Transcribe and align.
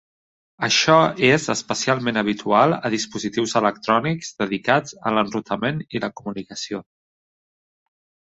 Això 0.67 0.93
és 1.27 1.43
especialment 1.53 2.17
habitual 2.21 2.73
a 2.77 2.89
dispositius 2.93 3.53
electrònics 3.61 4.33
dedicats 4.41 4.97
a 5.09 5.13
l'enrutament 5.17 5.85
i 5.99 6.01
la 6.07 6.13
comunicació. 6.21 6.81